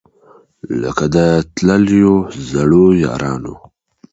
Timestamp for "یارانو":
3.03-3.53